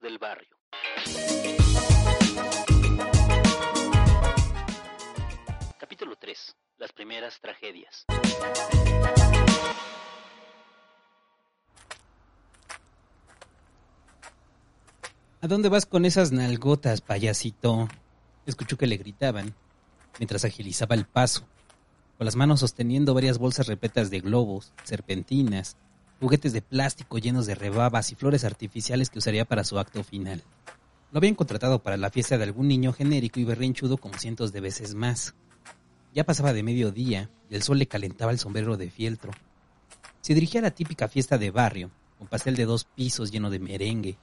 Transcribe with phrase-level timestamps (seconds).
[0.00, 0.48] Del barrio.
[5.78, 6.56] Capítulo 3.
[6.78, 8.06] Las primeras tragedias.
[15.42, 17.88] ¿A dónde vas con esas nalgotas, payasito?
[18.46, 19.54] Escuchó que le gritaban,
[20.18, 21.46] mientras agilizaba el paso,
[22.16, 25.76] con las manos sosteniendo varias bolsas repletas de globos, serpentinas,
[26.20, 30.42] juguetes de plástico llenos de rebabas y flores artificiales que usaría para su acto final.
[31.12, 34.60] Lo habían contratado para la fiesta de algún niño genérico y berrinchudo como cientos de
[34.60, 35.34] veces más.
[36.14, 39.32] Ya pasaba de mediodía y el sol le calentaba el sombrero de fieltro.
[40.20, 43.58] Se dirigía a la típica fiesta de barrio, con pastel de dos pisos lleno de
[43.58, 44.18] merengue,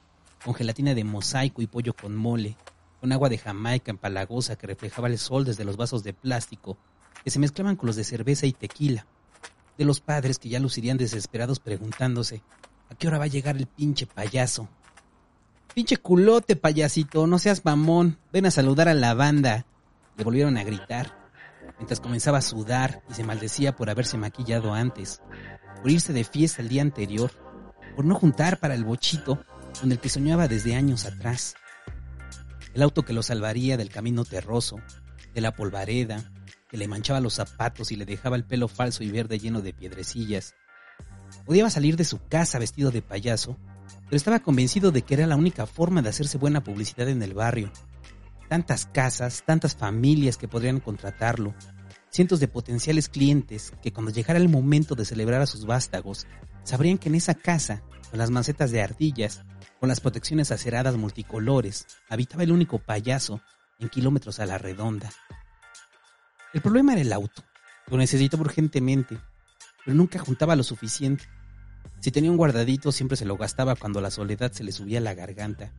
[0.45, 2.55] con gelatina de mosaico y pollo con mole,
[3.01, 6.77] con agua de Jamaica empalagosa que reflejaba el sol desde los vasos de plástico
[7.23, 9.07] que se mezclaban con los de cerveza y tequila,
[9.77, 12.41] de los padres que ya lucirían desesperados preguntándose
[12.89, 14.69] ¿a qué hora va a llegar el pinche payaso?
[15.73, 19.65] Pinche culote, payasito, no seas mamón, ven a saludar a la banda.
[20.15, 21.15] Le volvieron a gritar,
[21.77, 25.21] mientras comenzaba a sudar y se maldecía por haberse maquillado antes,
[25.81, 27.31] por irse de fiesta el día anterior,
[27.95, 29.43] por no juntar para el bochito
[29.79, 31.53] con el que soñaba desde años atrás.
[32.73, 34.77] El auto que lo salvaría del camino terroso,
[35.33, 36.23] de la polvareda,
[36.69, 39.73] que le manchaba los zapatos y le dejaba el pelo falso y verde lleno de
[39.73, 40.55] piedrecillas.
[41.45, 43.57] Odiaba salir de su casa vestido de payaso,
[44.05, 47.33] pero estaba convencido de que era la única forma de hacerse buena publicidad en el
[47.33, 47.71] barrio.
[48.49, 51.53] Tantas casas, tantas familias que podrían contratarlo,
[52.09, 56.27] cientos de potenciales clientes que cuando llegara el momento de celebrar a sus vástagos,
[56.63, 59.43] sabrían que en esa casa, con las macetas de ardillas,
[59.79, 63.41] con las protecciones aceradas multicolores, habitaba el único payaso
[63.79, 65.09] en kilómetros a la redonda.
[66.53, 67.43] El problema era el auto.
[67.87, 69.17] Lo necesitaba urgentemente,
[69.85, 71.25] pero nunca juntaba lo suficiente.
[71.99, 75.13] Si tenía un guardadito, siempre se lo gastaba cuando la soledad se le subía la
[75.13, 75.73] garganta.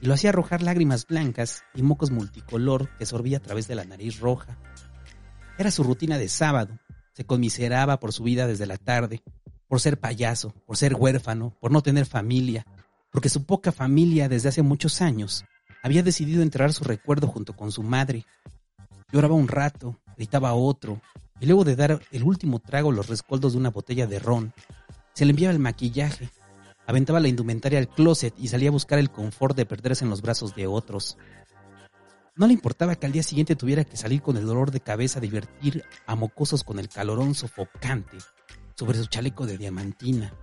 [0.00, 3.84] Y lo hacía arrojar lágrimas blancas y mocos multicolor que sorbía a través de la
[3.84, 4.58] nariz roja.
[5.58, 6.78] Era su rutina de sábado.
[7.14, 9.22] Se conmiseraba por su vida desde la tarde,
[9.68, 12.66] por ser payaso, por ser huérfano, por no tener familia,
[13.10, 15.44] porque su poca familia desde hace muchos años
[15.82, 18.26] había decidido enterrar su recuerdo junto con su madre.
[19.12, 21.00] Lloraba un rato, gritaba otro,
[21.40, 24.52] y luego de dar el último trago los rescoldos de una botella de ron,
[25.12, 26.30] se le enviaba el maquillaje,
[26.86, 30.22] aventaba la indumentaria al closet y salía a buscar el confort de perderse en los
[30.22, 31.16] brazos de otros.
[32.34, 35.18] No le importaba que al día siguiente tuviera que salir con el dolor de cabeza
[35.18, 38.18] a divertir a mocosos con el calorón sofocante
[38.74, 40.34] sobre su chaleco de diamantina.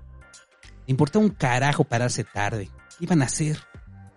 [0.87, 2.71] Le importaba un carajo pararse tarde.
[2.97, 3.59] ¿Qué iban a hacer?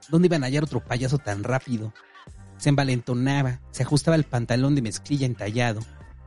[0.08, 1.92] ¿Dónde iban a hallar otro payaso tan rápido?
[2.58, 5.80] Se envalentonaba, se ajustaba el pantalón de mezclilla entallado,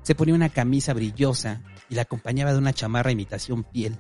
[0.03, 3.97] se ponía una camisa brillosa y la acompañaba de una chamarra imitación piel.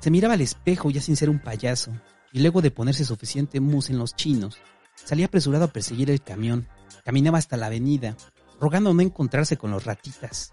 [0.00, 1.92] Se miraba al espejo ya sin ser un payaso,
[2.32, 4.58] y luego de ponerse suficiente mousse en los chinos,
[4.94, 6.68] salía apresurado a perseguir el camión.
[7.04, 8.16] Caminaba hasta la avenida,
[8.60, 10.52] rogando no encontrarse con los ratitas.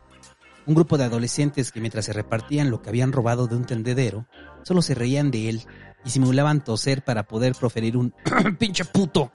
[0.68, 4.28] Un grupo de adolescentes que mientras se repartían lo que habían robado de un tendedero,
[4.64, 5.66] solo se reían de él
[6.06, 8.14] y simulaban toser para poder proferir un
[8.60, 9.32] pinche puto,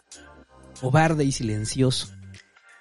[0.81, 2.09] cobarde y silencioso,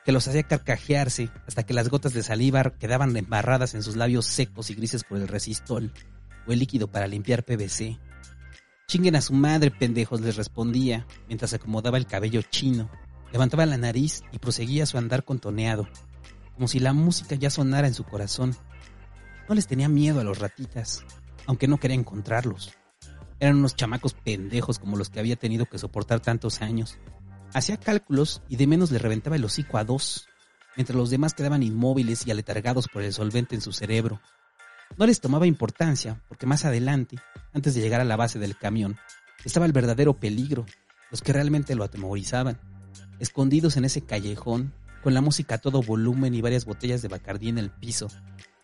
[0.05, 4.25] que los hacía carcajearse hasta que las gotas de saliva quedaban embarradas en sus labios
[4.25, 5.91] secos y grises por el resistol
[6.47, 7.97] o el líquido para limpiar PVC.
[8.87, 12.89] Chinguen a su madre, pendejos, les respondía, mientras acomodaba el cabello chino,
[13.31, 15.87] levantaba la nariz y proseguía su andar contoneado,
[16.53, 18.55] como si la música ya sonara en su corazón.
[19.49, 21.03] No les tenía miedo a los ratitas,
[21.47, 22.73] aunque no quería encontrarlos.
[23.39, 26.99] Eran unos chamacos pendejos como los que había tenido que soportar tantos años.
[27.55, 30.27] Hacía cálculos y de menos le reventaba el hocico a dos,
[30.75, 34.19] mientras los demás quedaban inmóviles y aletargados por el solvente en su cerebro.
[34.97, 37.15] No les tomaba importancia, porque más adelante,
[37.53, 38.97] antes de llegar a la base del camión,
[39.45, 40.65] estaba el verdadero peligro,
[41.11, 42.59] los que realmente lo atemorizaban,
[43.19, 47.47] escondidos en ese callejón, con la música a todo volumen y varias botellas de bacardí
[47.47, 48.09] en el piso,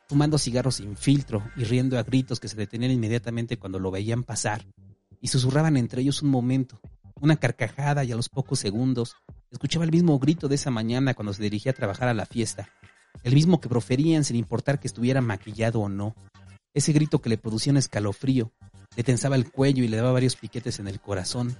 [0.09, 4.23] fumando cigarros sin filtro y riendo a gritos que se detenían inmediatamente cuando lo veían
[4.23, 4.65] pasar,
[5.21, 6.81] y susurraban entre ellos un momento,
[7.21, 9.15] una carcajada y a los pocos segundos
[9.51, 12.69] escuchaba el mismo grito de esa mañana cuando se dirigía a trabajar a la fiesta,
[13.23, 16.15] el mismo que proferían sin importar que estuviera maquillado o no.
[16.73, 18.51] Ese grito que le producía un escalofrío,
[18.95, 21.55] le tensaba el cuello y le daba varios piquetes en el corazón.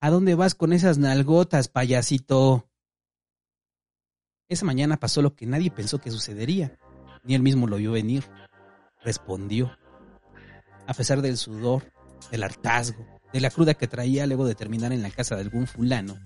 [0.00, 2.66] ¿A dónde vas con esas nalgotas, payasito?
[4.48, 6.76] Esa mañana pasó lo que nadie pensó que sucedería,
[7.22, 8.24] ni él mismo lo vio venir.
[9.04, 9.70] Respondió.
[10.86, 11.92] A pesar del sudor,
[12.30, 15.66] del hartazgo, de la cruda que traía luego de terminar en la casa de algún
[15.66, 16.18] fulano,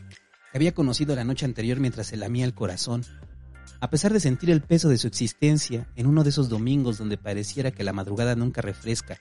[0.52, 3.04] que había conocido la noche anterior mientras se lamía el corazón,
[3.80, 7.18] a pesar de sentir el peso de su existencia en uno de esos domingos donde
[7.18, 9.18] pareciera que la madrugada nunca refresca.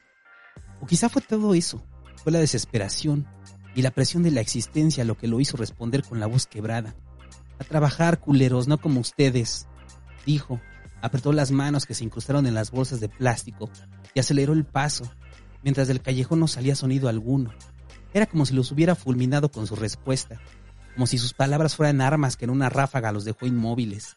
[0.79, 1.85] O quizá fue todo eso,
[2.23, 3.27] fue la desesperación
[3.75, 6.95] y la presión de la existencia lo que lo hizo responder con la voz quebrada.
[7.59, 9.67] A trabajar, culeros, no como ustedes,
[10.25, 10.61] dijo.
[11.01, 13.69] Apretó las manos que se incrustaron en las bolsas de plástico
[14.13, 15.11] y aceleró el paso,
[15.61, 17.53] mientras del callejón no salía sonido alguno.
[18.13, 20.39] Era como si los hubiera fulminado con su respuesta,
[20.93, 24.15] como si sus palabras fueran armas que en una ráfaga los dejó inmóviles,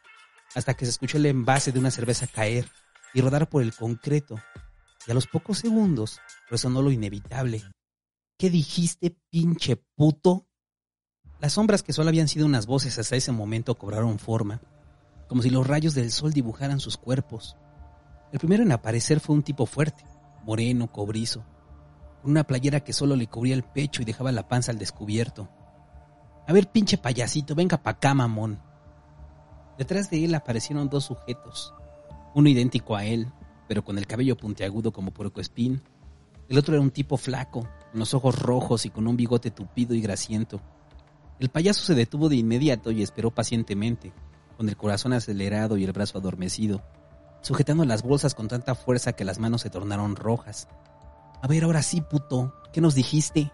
[0.54, 2.68] hasta que se escuchó el envase de una cerveza caer
[3.14, 4.38] y rodar por el concreto,
[5.06, 6.20] y a los pocos segundos
[6.50, 7.62] resonó lo inevitable.
[8.38, 10.46] ¿Qué dijiste, pinche puto?
[11.40, 14.60] Las sombras que solo habían sido unas voces hasta ese momento cobraron forma,
[15.26, 17.56] como si los rayos del sol dibujaran sus cuerpos.
[18.32, 20.04] El primero en aparecer fue un tipo fuerte,
[20.44, 21.44] moreno, cobrizo,
[22.22, 25.48] con una playera que solo le cubría el pecho y dejaba la panza al descubierto.
[26.46, 28.60] A ver, pinche payasito, venga pa' acá, mamón.
[29.78, 31.74] Detrás de él aparecieron dos sujetos,
[32.34, 33.30] uno idéntico a él,
[33.68, 35.82] pero con el cabello puntiagudo como espín.
[36.48, 39.94] El otro era un tipo flaco, con los ojos rojos y con un bigote tupido
[39.94, 40.60] y grasiento.
[41.38, 44.12] El payaso se detuvo de inmediato y esperó pacientemente,
[44.56, 46.82] con el corazón acelerado y el brazo adormecido,
[47.42, 50.68] sujetando las bolsas con tanta fuerza que las manos se tornaron rojas.
[51.42, 53.52] A ver, ahora sí, puto, ¿qué nos dijiste?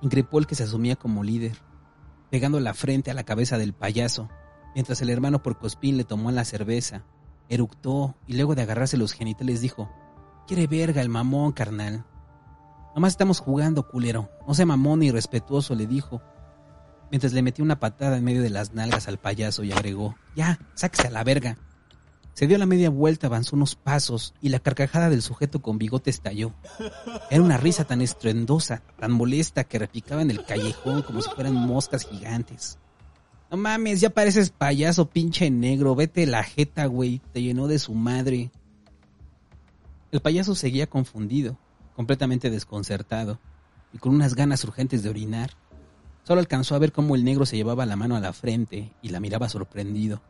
[0.00, 1.56] increpó el que se asumía como líder,
[2.30, 4.28] pegando la frente a la cabeza del payaso,
[4.74, 7.04] mientras el hermano Porcospín le tomó la cerveza,
[7.48, 9.90] eructó y luego de agarrarse los genitales dijo,
[10.46, 12.04] Quiere verga el mamón, carnal.
[12.94, 14.28] Nomás estamos jugando, culero.
[14.46, 16.20] No sea mamón ni respetuoso, le dijo,
[17.10, 20.58] mientras le metió una patada en medio de las nalgas al payaso y agregó, ya,
[20.74, 21.56] sáquese a la verga.
[22.34, 26.10] Se dio la media vuelta, avanzó unos pasos y la carcajada del sujeto con bigote
[26.10, 26.52] estalló.
[27.30, 31.54] Era una risa tan estruendosa, tan molesta que repicaba en el callejón como si fueran
[31.54, 32.78] moscas gigantes.
[33.52, 37.94] No mames, ya pareces payaso pinche negro, vete la jeta, güey, te llenó de su
[37.94, 38.50] madre.
[40.10, 41.56] El payaso seguía confundido
[41.94, 43.38] completamente desconcertado
[43.92, 45.50] y con unas ganas urgentes de orinar.
[46.24, 49.10] Solo alcanzó a ver cómo el negro se llevaba la mano a la frente y
[49.10, 50.20] la miraba sorprendido,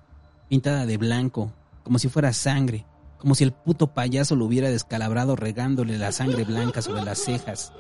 [0.49, 1.53] pintada de blanco,
[1.85, 2.85] como si fuera sangre,
[3.19, 7.73] como si el puto payaso lo hubiera descalabrado regándole la sangre blanca sobre las cejas.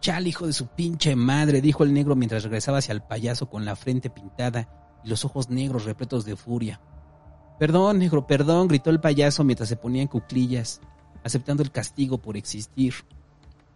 [0.00, 3.66] Chal, hijo de su pinche madre, dijo el negro mientras regresaba hacia el payaso con
[3.66, 6.80] la frente pintada y los ojos negros repletos de furia.
[7.58, 10.80] Perdón, negro, perdón, gritó el payaso mientras se ponía en cuclillas
[11.24, 12.94] aceptando el castigo por existir.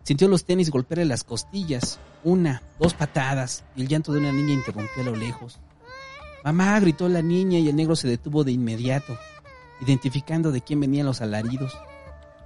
[0.04, 4.54] Sintió los tenis golpearle las costillas, una, dos patadas, y el llanto de una niña
[4.54, 5.58] interrumpió a lo lejos.
[6.44, 9.18] Mamá, gritó la niña y el negro se detuvo de inmediato,
[9.80, 11.78] identificando de quién venían los alaridos.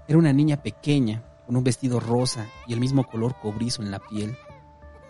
[0.09, 3.99] Era una niña pequeña, con un vestido rosa y el mismo color cobrizo en la
[3.99, 4.37] piel,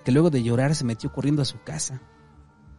[0.05, 2.01] que luego de llorar se metió corriendo a su casa.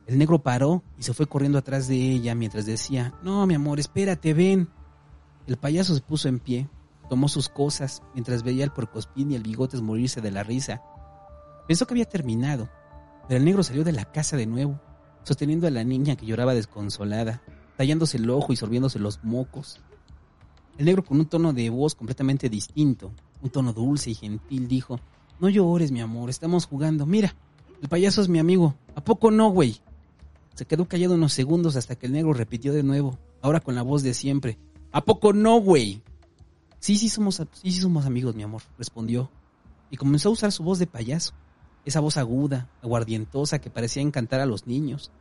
[0.06, 3.80] El negro paró y se fue corriendo atrás de ella mientras decía, No, mi amor,
[3.80, 4.70] espérate, ven.
[5.48, 6.70] El payaso se puso en pie,
[7.10, 10.82] Tomó sus cosas mientras veía al porcospín y el bigotes morirse de la risa.
[11.68, 12.70] Pensó que había terminado,
[13.28, 14.80] pero el negro salió de la casa de nuevo,
[15.24, 17.42] sosteniendo a la niña que lloraba desconsolada,
[17.78, 19.80] tallándose el ojo y sorbiéndose los mocos.
[20.78, 23.12] El negro con un tono de voz completamente distinto,
[23.42, 25.00] un tono dulce y gentil, dijo,
[25.40, 27.06] No llores, mi amor, estamos jugando.
[27.06, 27.36] Mira,
[27.82, 28.76] el payaso es mi amigo.
[28.96, 29.82] ¿A poco no, güey?
[30.56, 33.82] Se quedó callado unos segundos hasta que el negro repitió de nuevo, ahora con la
[33.82, 34.58] voz de siempre.
[34.92, 36.02] ¿A poco no, güey?
[36.80, 39.32] Sí, sí somos, sí, sí somos amigos, mi amor, respondió.
[39.90, 41.34] Y comenzó a usar su voz de payaso.
[41.86, 45.12] Esa voz aguda, aguardientosa que parecía encantar a los niños.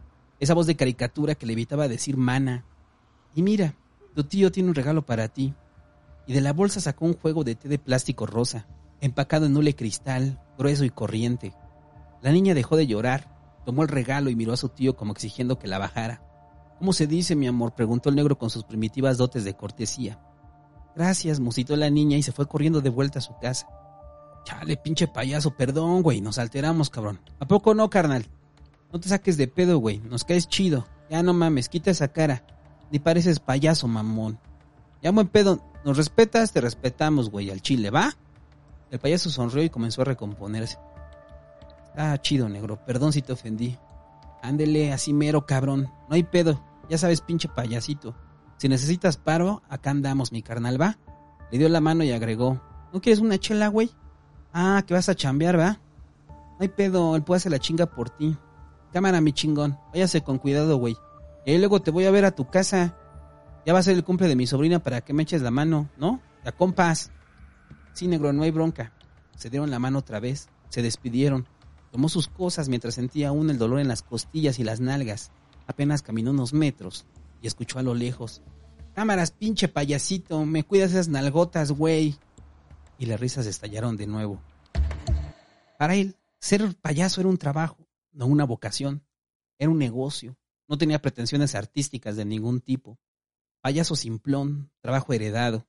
[0.43, 2.65] Esa voz de caricatura que le evitaba decir mana.
[3.33, 3.77] Y mira,
[4.13, 5.55] tu tío tiene un regalo para ti.
[6.27, 8.67] Y de la bolsa sacó un juego de té de plástico rosa,
[9.01, 11.55] empacado en hule cristal, grueso y corriente.
[12.23, 15.61] La niña dejó de llorar, tomó el regalo y miró a su tío como exigiendo
[15.61, 16.25] que la bajara.
[16.81, 17.77] ¿Cómo se dice, mi amor?
[17.77, 20.19] preguntó el negro con sus primitivas dotes de cortesía.
[20.97, 23.69] Gracias, musitó la niña y se fue corriendo de vuelta a su casa.
[24.43, 27.21] Chale, pinche payaso, perdón, güey, nos alteramos, cabrón.
[27.39, 28.27] ¿A poco no, carnal?
[28.93, 30.87] No te saques de pedo, güey, nos caes chido.
[31.09, 32.45] Ya no mames, quita esa cara.
[32.91, 34.39] Ni pareces payaso, mamón.
[35.03, 38.13] Ya buen pedo, nos respetas, te respetamos, güey, al chile, ¿va?
[38.91, 40.79] El payaso sonrió y comenzó a recomponerse.
[41.97, 43.79] Ah, chido, negro, perdón si te ofendí.
[44.43, 45.91] Ándele, así mero, cabrón.
[46.09, 48.15] No hay pedo, ya sabes, pinche payasito.
[48.59, 50.99] Si necesitas paro, acá andamos, mi carnal, ¿va?
[51.51, 52.61] Le dio la mano y agregó,
[52.93, 53.91] ¿no quieres una chela, güey?
[54.53, 55.81] Ah, que vas a chambear, ¿va?
[56.29, 58.37] No hay pedo, él puede hacer la chinga por ti.
[58.93, 60.97] Cámara, mi chingón, váyase con cuidado, güey.
[61.47, 62.97] Y luego te voy a ver a tu casa.
[63.65, 65.89] Ya va a ser el cumple de mi sobrina para que me eches la mano,
[65.97, 66.21] ¿no?
[66.45, 67.11] Ya compas.
[67.95, 68.93] Sí, negro, no hay bronca.
[69.37, 71.47] Se dieron la mano otra vez, se despidieron.
[71.91, 75.31] Tomó sus cosas mientras sentía aún el dolor en las costillas y las nalgas.
[75.67, 77.07] Apenas caminó unos metros
[77.41, 78.43] y escuchó a lo lejos.
[78.95, 82.17] Cámaras, pinche payasito, me cuidas esas nalgotas, güey.
[82.99, 84.41] Y las risas estallaron de nuevo.
[85.79, 87.77] Para él, ser payaso era un trabajo,
[88.13, 89.05] no una vocación.
[89.59, 90.37] Era un negocio.
[90.69, 92.99] No tenía pretensiones artísticas de ningún tipo.
[93.61, 95.69] Payaso simplón, trabajo heredado.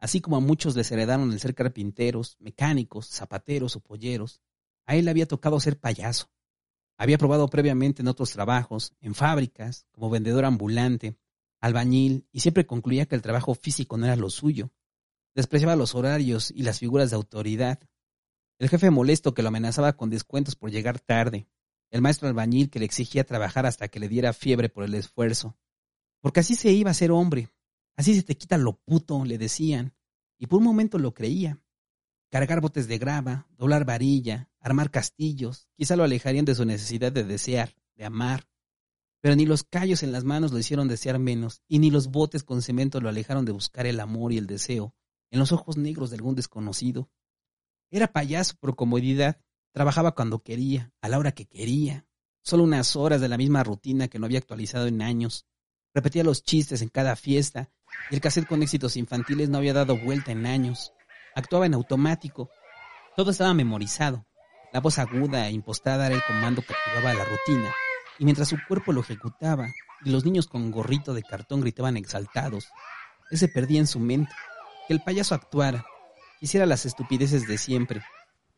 [0.00, 4.40] Así como a muchos les heredaron el ser carpinteros, mecánicos, zapateros o polleros,
[4.86, 6.30] a él había tocado ser payaso.
[6.96, 11.18] Había probado previamente en otros trabajos, en fábricas, como vendedor ambulante,
[11.60, 14.70] albañil, y siempre concluía que el trabajo físico no era lo suyo.
[15.34, 17.78] Despreciaba los horarios y las figuras de autoridad.
[18.58, 21.46] El jefe molesto que lo amenazaba con descuentos por llegar tarde.
[21.90, 25.56] El maestro albañil que le exigía trabajar hasta que le diera fiebre por el esfuerzo.
[26.20, 27.50] Porque así se iba a ser hombre,
[27.98, 29.92] Así se te quita lo puto, le decían,
[30.38, 31.60] y por un momento lo creía.
[32.30, 37.24] Cargar botes de grava, doblar varilla, armar castillos, quizá lo alejarían de su necesidad de
[37.24, 38.48] desear, de amar.
[39.20, 42.44] Pero ni los callos en las manos lo hicieron desear menos, y ni los botes
[42.44, 44.94] con cemento lo alejaron de buscar el amor y el deseo
[45.32, 47.10] en los ojos negros de algún desconocido.
[47.90, 49.42] Era payaso por comodidad,
[49.72, 52.06] trabajaba cuando quería, a la hora que quería,
[52.42, 55.46] solo unas horas de la misma rutina que no había actualizado en años.
[55.94, 57.70] Repetía los chistes en cada fiesta
[58.10, 60.92] y el cassette con éxitos infantiles no había dado vuelta en años.
[61.34, 62.50] Actuaba en automático.
[63.16, 64.26] Todo estaba memorizado.
[64.72, 67.72] La voz aguda e impostada era el comando que activaba la rutina.
[68.18, 69.68] Y mientras su cuerpo lo ejecutaba
[70.04, 72.68] y los niños con gorrito de cartón gritaban exaltados,
[73.30, 74.32] él se perdía en su mente.
[74.86, 75.84] Que el payaso actuara,
[76.40, 78.02] hiciera las estupideces de siempre.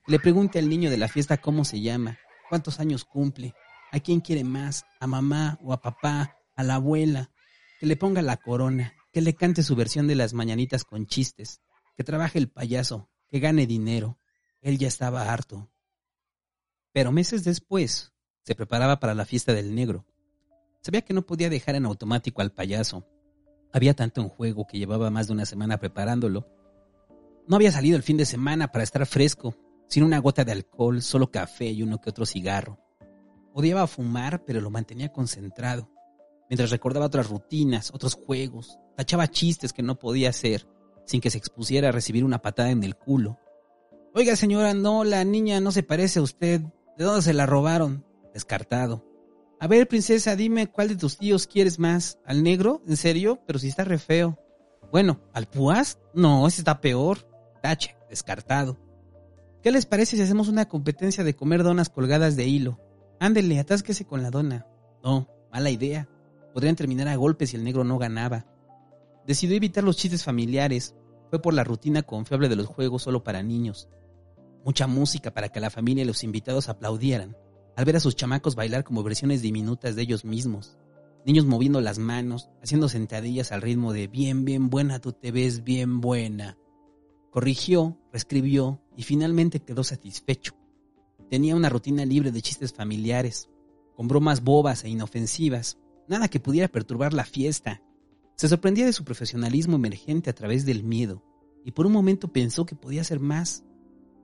[0.07, 3.55] Le pregunte al niño de la fiesta cómo se llama, cuántos años cumple,
[3.93, 7.31] a quién quiere más, a mamá o a papá, a la abuela,
[7.79, 11.61] que le ponga la corona, que le cante su versión de las mañanitas con chistes,
[11.97, 14.19] que trabaje el payaso, que gane dinero.
[14.61, 15.71] Él ya estaba harto.
[16.93, 18.13] Pero meses después,
[18.45, 20.07] se preparaba para la fiesta del negro.
[20.81, 23.07] Sabía que no podía dejar en automático al payaso.
[23.73, 26.49] Había tanto en juego que llevaba más de una semana preparándolo.
[27.47, 29.57] No había salido el fin de semana para estar fresco,
[29.91, 32.79] sin una gota de alcohol, solo café y uno que otro cigarro.
[33.53, 35.91] Odiaba fumar, pero lo mantenía concentrado
[36.51, 40.67] mientras recordaba otras rutinas, otros juegos, tachaba chistes que no podía hacer
[41.07, 43.39] sin que se expusiera a recibir una patada en el culo.
[44.15, 46.61] Oiga señora, no, la niña no se parece a usted.
[46.99, 48.05] ¿De dónde se la robaron?
[48.35, 49.05] Descartado.
[49.61, 52.19] A ver, princesa, dime cuál de tus tíos quieres más.
[52.25, 52.83] ¿Al negro?
[52.87, 53.41] ¿En serio?
[53.47, 54.39] Pero si está re feo.
[54.93, 55.99] Bueno, ¿al púas?
[56.15, 57.19] No, ese está peor.
[57.63, 58.79] Tache, descartado.
[59.63, 62.81] ¿Qué les parece si hacemos una competencia de comer donas colgadas de hilo?
[63.19, 64.67] Ándele, atásquese con la dona.
[65.05, 66.09] No, mala idea.
[66.55, 68.47] Podrían terminar a golpes si el negro no ganaba.
[69.27, 70.95] Decidió evitar los chistes familiares.
[71.29, 73.89] Fue por la rutina confiable de los juegos solo para niños.
[74.65, 77.37] Mucha música para que la familia y los invitados aplaudieran
[77.77, 80.77] al ver a sus chamacos bailar como versiones diminutas de ellos mismos.
[81.25, 85.65] Niños moviendo las manos, haciendo sentadillas al ritmo de bien, bien buena, tú te ves
[85.65, 86.59] bien buena.
[87.31, 90.55] Corrigió, reescribió y finalmente quedó satisfecho.
[91.31, 93.49] Tenía una rutina libre de chistes familiares,
[93.95, 97.83] con bromas bobas e inofensivas, nada que pudiera perturbar la fiesta.
[98.35, 101.23] Se sorprendía de su profesionalismo emergente a través del miedo,
[101.65, 103.65] y por un momento pensó que podía ser más.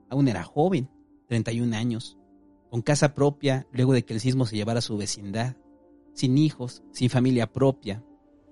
[0.09, 0.89] Aún era joven,
[1.27, 2.17] 31 años,
[2.69, 5.55] con casa propia luego de que el sismo se llevara a su vecindad,
[6.13, 8.03] sin hijos, sin familia propia,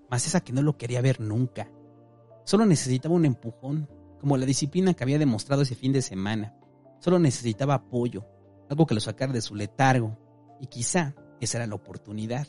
[0.09, 1.69] más esa que no lo quería ver nunca.
[2.45, 3.89] Solo necesitaba un empujón,
[4.25, 6.55] como la disciplina que había demostrado ese fin de semana.
[6.98, 8.25] Solo necesitaba apoyo,
[8.72, 10.17] algo que lo sacara de su letargo,
[10.60, 12.48] y quizá esa era la oportunidad.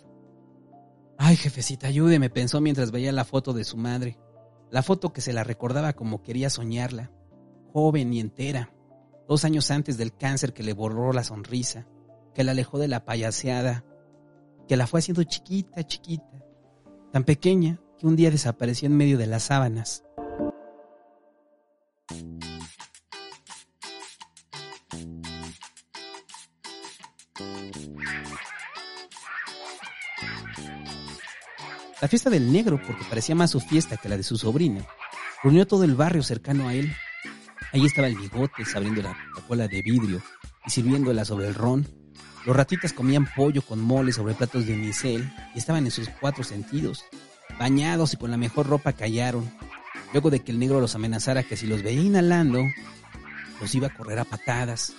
[1.18, 4.18] Ay, jefecita, ayúdeme, pensó mientras veía la foto de su madre.
[4.70, 7.10] La foto que se la recordaba como quería soñarla.
[7.74, 8.72] Joven y entera.
[9.28, 11.86] Dos años antes del cáncer que le borró la sonrisa,
[12.32, 13.84] que la alejó de la payaseada,
[14.66, 16.42] que la fue haciendo chiquita, chiquita,
[17.12, 20.05] tan pequeña que un día desapareció en medio de las sábanas.
[32.00, 34.86] La fiesta del negro, porque parecía más su fiesta que la de su sobrina,
[35.42, 36.92] reunió todo el barrio cercano a él.
[37.72, 39.16] Ahí estaba el bigote abriendo la
[39.48, 40.22] cola de vidrio
[40.64, 41.86] y sirviéndola sobre el ron.
[42.44, 46.44] Los ratitas comían pollo con mole sobre platos de unicel y estaban en sus cuatro
[46.44, 47.04] sentidos.
[47.58, 49.50] bañados y con la mejor ropa callaron,
[50.12, 52.62] luego de que el negro los amenazara que si los veía inhalando,
[53.60, 54.94] los iba a correr a patadas.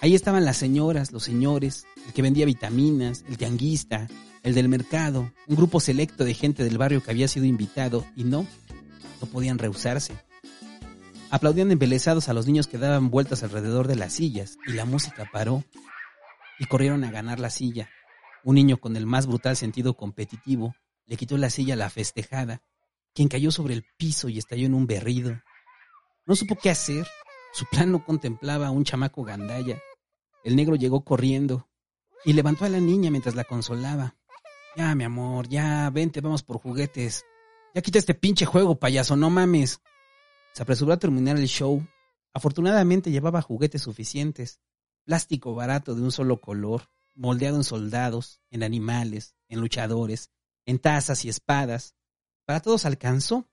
[0.00, 4.08] Ahí estaban las señoras, los señores, el que vendía vitaminas, el tianguista,
[4.42, 8.24] el del mercado, un grupo selecto de gente del barrio que había sido invitado y
[8.24, 8.46] no,
[9.20, 10.14] no podían rehusarse.
[11.30, 15.28] Aplaudían embelesados a los niños que daban vueltas alrededor de las sillas y la música
[15.32, 15.64] paró
[16.58, 17.88] y corrieron a ganar la silla.
[18.44, 20.74] Un niño con el más brutal sentido competitivo
[21.06, 22.62] le quitó la silla a la festejada,
[23.14, 25.40] quien cayó sobre el piso y estalló en un berrido.
[26.26, 27.06] No supo qué hacer.
[27.52, 29.80] Su plan no contemplaba a un chamaco gandalla.
[30.44, 31.68] El negro llegó corriendo
[32.24, 34.16] y levantó a la niña mientras la consolaba.
[34.76, 37.24] Ya, mi amor, ya, vente, vamos por juguetes.
[37.74, 39.80] Ya quita este pinche juego, payaso, no mames.
[40.54, 41.86] Se apresuró a terminar el show.
[42.32, 44.60] Afortunadamente llevaba juguetes suficientes.
[45.04, 50.30] Plástico barato de un solo color, moldeado en soldados, en animales, en luchadores,
[50.64, 51.94] en tazas y espadas.
[52.44, 53.48] Para todos alcanzó,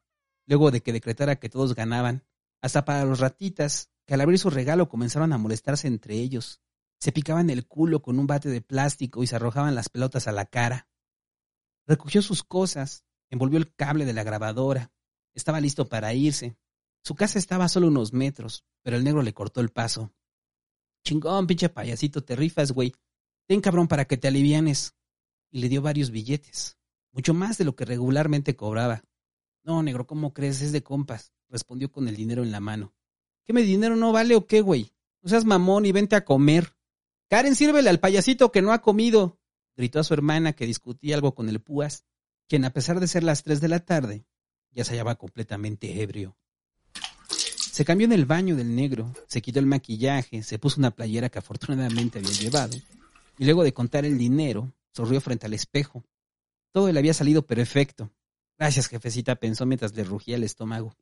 [0.45, 2.23] luego de que decretara que todos ganaban,
[2.61, 6.61] hasta para los ratitas, que al abrir su regalo comenzaron a molestarse entre ellos.
[6.99, 10.31] Se picaban el culo con un bate de plástico y se arrojaban las pelotas a
[10.31, 10.89] la cara.
[11.85, 14.91] Recogió sus cosas, envolvió el cable de la grabadora.
[15.33, 16.57] Estaba listo para irse.
[17.03, 20.11] Su casa estaba solo unos metros, pero el negro le cortó el paso.
[21.03, 22.93] Chingón, pinche payasito, te rifas, güey.
[23.47, 24.95] Ten cabrón para que te alivianes.
[25.51, 26.78] Y le dio varios billetes,
[27.11, 29.03] mucho más de lo que regularmente cobraba.
[29.63, 30.61] No, negro, ¿cómo crees?
[30.61, 32.93] Es de compas, respondió con el dinero en la mano.
[33.45, 34.91] ¿Qué mi dinero no vale o qué, güey?
[35.21, 36.75] No seas mamón y vente a comer.
[37.29, 39.39] Karen, sírvele al payasito que no ha comido,
[39.75, 42.05] gritó a su hermana que discutía algo con el púas,
[42.47, 44.25] quien a pesar de ser las tres de la tarde,
[44.71, 46.37] ya se hallaba completamente ebrio.
[47.71, 51.29] Se cambió en el baño del negro, se quitó el maquillaje, se puso una playera
[51.29, 52.75] que afortunadamente había llevado,
[53.37, 56.03] y luego de contar el dinero, sonrió frente al espejo.
[56.71, 58.11] Todo le había salido perfecto.
[58.57, 60.95] Gracias, jefecita, pensó mientras le rugía el estómago.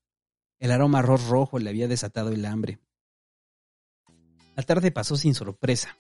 [0.60, 2.80] El aroma arroz rojo le había desatado el hambre.
[4.56, 5.98] La tarde pasó sin sorpresa.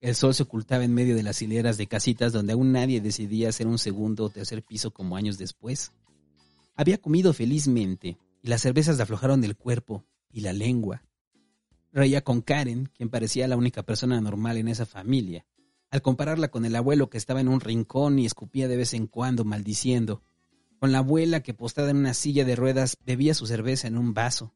[0.00, 3.50] El sol se ocultaba en medio de las hileras de casitas donde aún nadie decidía
[3.50, 5.92] hacer un segundo o tercer piso como años después.
[6.74, 11.04] Había comido felizmente y las cervezas le aflojaron del cuerpo y la lengua.
[11.92, 15.44] Reía con Karen, quien parecía la única persona normal en esa familia,
[15.90, 19.06] al compararla con el abuelo que estaba en un rincón y escupía de vez en
[19.06, 20.22] cuando maldiciendo,
[20.78, 24.14] con la abuela que postada en una silla de ruedas bebía su cerveza en un
[24.14, 24.54] vaso,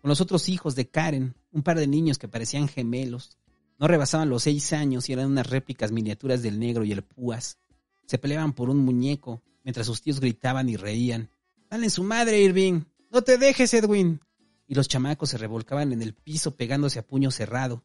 [0.00, 3.38] con los otros hijos de Karen, un par de niños que parecían gemelos,
[3.78, 7.58] no rebasaban los seis años y eran unas réplicas miniaturas del negro y el púas.
[8.06, 11.30] Se peleaban por un muñeco, mientras sus tíos gritaban y reían.
[11.68, 12.82] Dale su madre, Irving.
[13.10, 14.20] No te dejes, Edwin.
[14.68, 17.84] Y los chamacos se revolcaban en el piso pegándose a puño cerrado,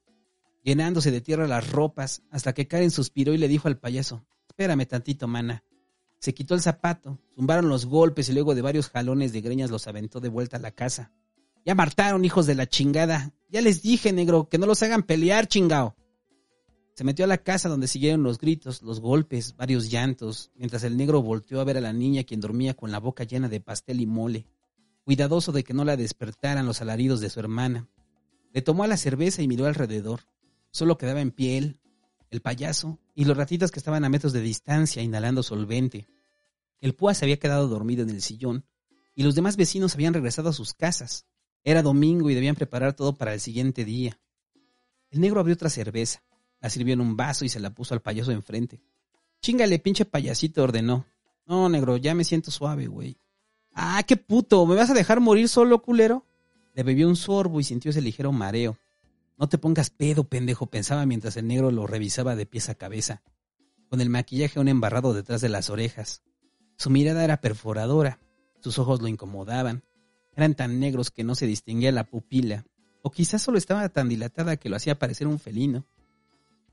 [0.67, 4.85] llenándose de tierra las ropas, hasta que Karen suspiró y le dijo al payaso, espérame
[4.85, 5.63] tantito, mana.
[6.19, 9.87] Se quitó el zapato, zumbaron los golpes y luego de varios jalones de greñas los
[9.87, 11.13] aventó de vuelta a la casa.
[11.65, 13.33] Ya martaron, hijos de la chingada.
[13.47, 15.95] Ya les dije, negro, que no los hagan pelear, chingao.
[16.95, 20.97] Se metió a la casa donde siguieron los gritos, los golpes, varios llantos, mientras el
[20.97, 24.01] negro volteó a ver a la niña quien dormía con la boca llena de pastel
[24.01, 24.47] y mole,
[25.05, 27.87] cuidadoso de que no la despertaran los alaridos de su hermana.
[28.51, 30.21] Le tomó a la cerveza y miró alrededor.
[30.71, 31.79] Solo quedaba en pie él,
[32.29, 36.07] el payaso y los ratitas que estaban a metros de distancia inhalando solvente.
[36.79, 38.65] El púa se había quedado dormido en el sillón
[39.15, 41.25] y los demás vecinos habían regresado a sus casas.
[41.63, 44.19] Era domingo y debían preparar todo para el siguiente día.
[45.09, 46.23] El negro abrió otra cerveza,
[46.59, 48.81] la sirvió en un vaso y se la puso al payaso enfrente.
[49.41, 51.05] Chingale, pinche payasito, ordenó.
[51.45, 53.17] No, negro, ya me siento suave, güey.
[53.73, 56.25] Ah, qué puto, ¿me vas a dejar morir solo, culero?
[56.73, 58.77] Le bebió un sorbo y sintió ese ligero mareo.
[59.37, 63.21] No te pongas pedo, pendejo, pensaba mientras el negro lo revisaba de pies a cabeza,
[63.87, 66.23] con el maquillaje aún embarrado detrás de las orejas.
[66.75, 68.19] Su mirada era perforadora,
[68.61, 69.83] sus ojos lo incomodaban,
[70.35, 72.65] eran tan negros que no se distinguía la pupila,
[73.03, 75.85] o quizás solo estaba tan dilatada que lo hacía parecer un felino.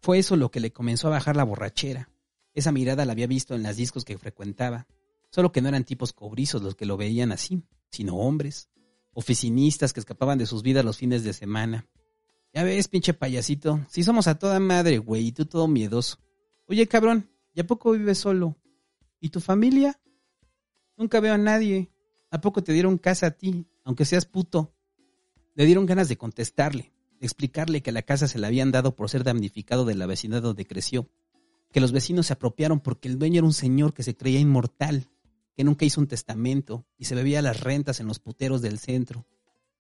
[0.01, 2.11] Fue eso lo que le comenzó a bajar la borrachera.
[2.55, 4.87] Esa mirada la había visto en las discos que frecuentaba,
[5.31, 8.69] solo que no eran tipos cobrizos los que lo veían así, sino hombres,
[9.13, 11.87] oficinistas que escapaban de sus vidas los fines de semana,
[12.55, 16.19] ya ves, pinche payasito, si somos a toda madre, güey, y tú todo miedoso.
[16.69, 18.57] Oye, cabrón, ¿y a poco vives solo?
[19.21, 20.01] ¿Y tu familia?
[20.97, 21.91] Nunca veo a nadie.
[22.31, 24.73] ¿A poco te dieron casa a ti, aunque seas puto?
[25.57, 29.11] Le dieron ganas de contestarle, de explicarle que la casa se la habían dado por
[29.11, 31.11] ser damnificado de la vecindad donde creció,
[31.73, 35.09] que los vecinos se apropiaron porque el dueño era un señor que se creía inmortal,
[35.57, 39.27] que nunca hizo un testamento y se bebía las rentas en los puteros del centro,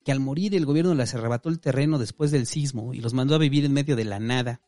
[0.04, 3.34] que al morir el gobierno les arrebató el terreno después del sismo y los mandó
[3.34, 4.60] a vivir en medio de la nada.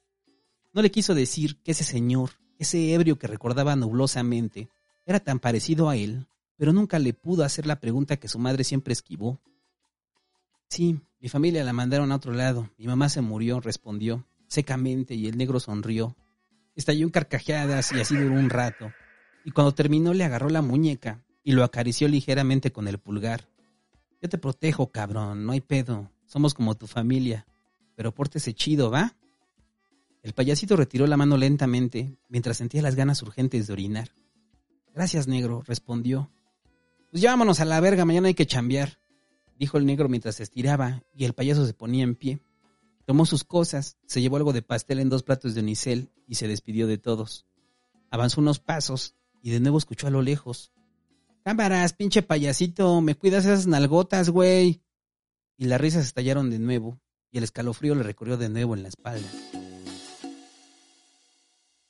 [0.72, 4.68] No le quiso decir que ese señor, ese ebrio que recordaba nublosamente,
[5.04, 8.64] era tan parecido a él pero nunca le pudo hacer la pregunta que su madre
[8.64, 9.40] siempre esquivó.
[10.68, 12.70] Sí, mi familia la mandaron a otro lado.
[12.78, 16.16] Mi mamá se murió, respondió, secamente, y el negro sonrió.
[16.74, 18.92] Estalló en carcajadas y así duró un rato.
[19.44, 23.48] Y cuando terminó le agarró la muñeca y lo acarició ligeramente con el pulgar.
[24.20, 26.10] Yo te protejo, cabrón, no hay pedo.
[26.26, 27.46] Somos como tu familia.
[27.94, 29.16] Pero pórtese chido, ¿va?
[30.22, 34.10] El payasito retiró la mano lentamente mientras sentía las ganas urgentes de orinar.
[34.92, 36.30] Gracias, negro, respondió.
[37.10, 38.98] Pues vámonos a la verga, mañana hay que chambear,
[39.58, 42.40] dijo el negro mientras se estiraba y el payaso se ponía en pie.
[43.04, 46.48] Tomó sus cosas, se llevó algo de pastel en dos platos de unicel y se
[46.48, 47.46] despidió de todos.
[48.10, 50.72] Avanzó unos pasos y de nuevo escuchó a lo lejos.
[51.46, 54.82] Cámaras, pinche payasito, me cuidas esas nalgotas, güey.
[55.56, 56.98] Y las risas estallaron de nuevo
[57.30, 59.28] y el escalofrío le recorrió de nuevo en la espalda.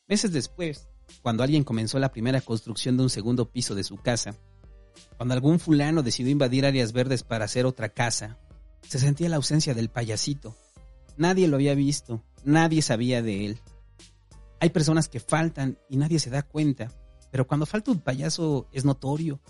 [0.07, 0.91] Meses después,
[1.23, 4.35] cuando alguien comenzó la primera construcción de un segundo piso de su casa,
[5.17, 8.39] cuando algún fulano decidió invadir áreas verdes para hacer otra casa,
[8.87, 10.55] se sentía la ausencia del payasito.
[11.17, 13.61] Nadie lo había visto, nadie sabía de él.
[14.61, 16.93] Hay personas que faltan y nadie se da cuenta,
[17.31, 19.41] pero cuando falta un payaso es notorio.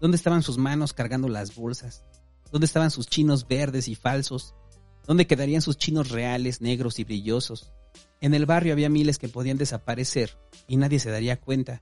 [0.00, 2.04] ¿Dónde estaban sus manos cargando las bolsas?
[2.50, 4.54] ¿Dónde estaban sus chinos verdes y falsos?
[5.06, 7.72] ¿Dónde quedarían sus chinos reales, negros y brillosos?
[8.20, 10.38] En el barrio había miles que podían desaparecer
[10.68, 11.80] y nadie se daría cuenta,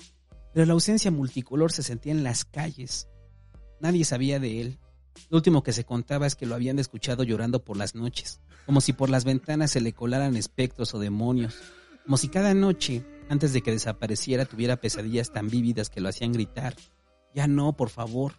[0.52, 3.08] pero la ausencia multicolor se sentía en las calles.
[3.80, 4.78] Nadie sabía de él.
[5.28, 8.80] Lo último que se contaba es que lo habían escuchado llorando por las noches, como
[8.80, 11.56] si por las ventanas se le colaran espectros o demonios,
[12.04, 16.32] como si cada noche, antes de que desapareciera, tuviera pesadillas tan vívidas que lo hacían
[16.32, 16.74] gritar.
[17.32, 18.34] Ya no, por favor,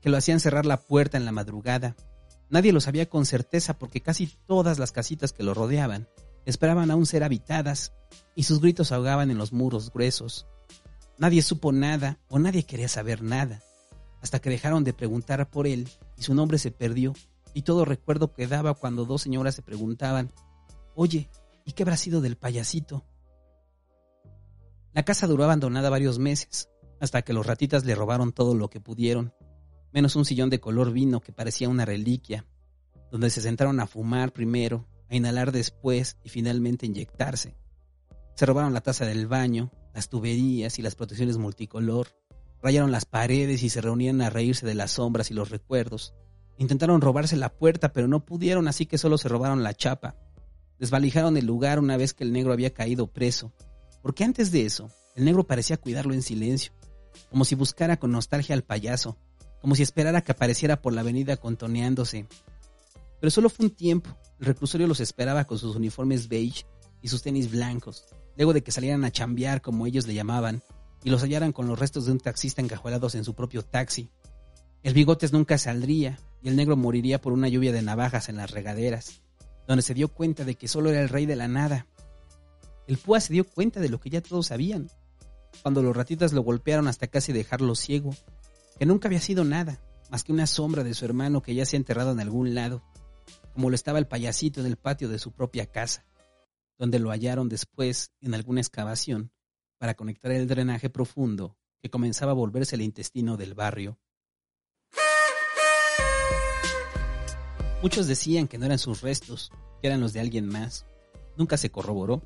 [0.00, 1.96] que lo hacían cerrar la puerta en la madrugada.
[2.48, 6.08] Nadie lo sabía con certeza porque casi todas las casitas que lo rodeaban
[6.46, 7.92] esperaban aún ser habitadas
[8.34, 10.46] y sus gritos ahogaban en los muros gruesos.
[11.18, 13.60] Nadie supo nada o nadie quería saber nada,
[14.22, 17.12] hasta que dejaron de preguntar por él y su nombre se perdió
[17.52, 20.32] y todo recuerdo quedaba cuando dos señoras se preguntaban,
[20.94, 21.28] oye,
[21.66, 23.04] ¿y qué habrá sido del payasito?
[24.94, 26.68] La casa duró abandonada varios meses,
[27.00, 29.32] hasta que los ratitas le robaron todo lo que pudieron,
[29.90, 32.46] menos un sillón de color vino que parecía una reliquia,
[33.10, 37.56] donde se sentaron a fumar primero a inhalar después y finalmente inyectarse.
[38.34, 42.08] Se robaron la taza del baño, las tuberías y las protecciones multicolor,
[42.62, 46.14] rayaron las paredes y se reunían a reírse de las sombras y los recuerdos.
[46.58, 50.16] Intentaron robarse la puerta, pero no pudieron, así que solo se robaron la chapa.
[50.78, 53.52] Desvalijaron el lugar una vez que el negro había caído preso,
[54.02, 56.72] porque antes de eso, el negro parecía cuidarlo en silencio,
[57.30, 59.16] como si buscara con nostalgia al payaso,
[59.60, 62.26] como si esperara que apareciera por la avenida contoneándose.
[63.20, 64.10] Pero solo fue un tiempo,
[64.40, 66.66] el reclusorio los esperaba con sus uniformes beige
[67.00, 68.04] y sus tenis blancos,
[68.36, 70.62] luego de que salieran a chambear como ellos le llamaban,
[71.04, 74.10] y los hallaran con los restos de un taxista encajuelados en su propio taxi.
[74.82, 78.50] El bigotes nunca saldría, y el negro moriría por una lluvia de navajas en las
[78.50, 79.22] regaderas,
[79.66, 81.86] donde se dio cuenta de que solo era el rey de la nada.
[82.92, 84.90] El púa se dio cuenta de lo que ya todos sabían,
[85.62, 88.10] cuando los ratitas lo golpearon hasta casi dejarlo ciego,
[88.78, 91.76] que nunca había sido nada, más que una sombra de su hermano que ya se
[91.76, 92.82] ha enterrado en algún lado
[93.54, 96.04] como lo estaba el payasito en el patio de su propia casa,
[96.76, 99.32] donde lo hallaron después en alguna excavación
[99.78, 103.98] para conectar el drenaje profundo que comenzaba a volverse el intestino del barrio.
[107.80, 109.50] Muchos decían que no eran sus restos,
[109.80, 110.84] que eran los de alguien más.
[111.38, 112.20] Nunca se corroboró.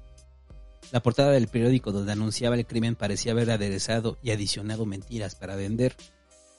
[0.93, 5.57] La portada del periódico donde anunciaba el crimen parecía haber aderezado y adicionado mentiras para
[5.57, 5.97] vender.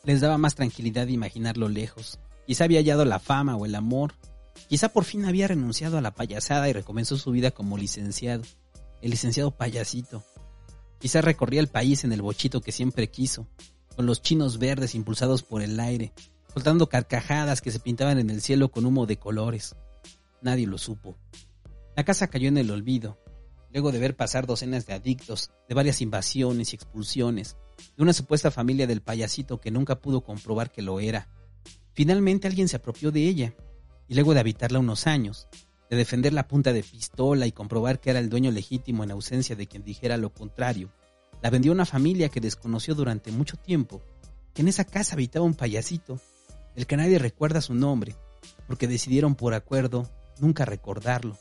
[0.04, 2.20] Les daba más tranquilidad imaginarlo lejos.
[2.46, 4.13] Quizá había hallado la fama o el amor,
[4.68, 8.44] Quizá por fin había renunciado a la payasada y recomenzó su vida como licenciado,
[9.02, 10.24] el licenciado payasito.
[11.00, 13.48] Quizá recorría el país en el bochito que siempre quiso,
[13.96, 16.12] con los chinos verdes impulsados por el aire,
[16.54, 19.76] soltando carcajadas que se pintaban en el cielo con humo de colores.
[20.42, 21.18] Nadie lo supo.
[21.96, 23.18] La casa cayó en el olvido,
[23.71, 27.58] luego de ver pasar docenas de adictos, de varias invasiones y expulsiones,
[27.95, 31.30] de una supuesta familia del payasito que nunca pudo comprobar que lo era.
[31.93, 33.53] Finalmente alguien se apropió de ella
[34.08, 35.47] y luego de habitarla unos años,
[35.89, 39.56] de defender la punta de pistola y comprobar que era el dueño legítimo en ausencia
[39.56, 40.91] de quien dijera lo contrario,
[41.41, 44.01] la vendió a una familia que desconoció durante mucho tiempo
[44.53, 46.19] que en esa casa habitaba un payasito,
[46.75, 48.15] el que nadie recuerda su nombre,
[48.67, 51.38] porque decidieron por acuerdo nunca recordarlo.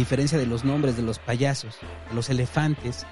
[0.00, 1.76] diferencia de los nombres de los payasos,
[2.08, 3.06] de los elefantes,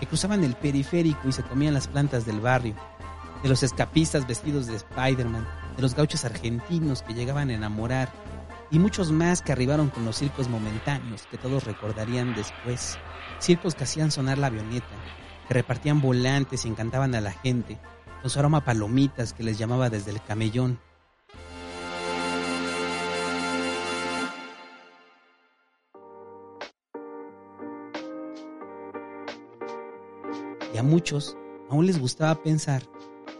[0.00, 2.74] que cruzaban el periférico y se comían las plantas del barrio,
[3.42, 8.10] de los escapistas vestidos de Spider-Man, de los gauchos argentinos que llegaban a enamorar,
[8.70, 12.98] y muchos más que arribaron con los circos momentáneos que todos recordarían después,
[13.38, 14.86] circos que hacían sonar la avioneta,
[15.46, 17.78] que repartían volantes y encantaban a la gente,
[18.22, 20.78] con su aroma palomitas que les llamaba desde el camellón,
[30.80, 31.36] a muchos
[31.68, 32.82] aún les gustaba pensar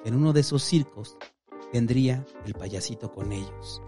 [0.02, 1.16] que en uno de esos circos
[1.72, 3.82] vendría el payasito con ellos.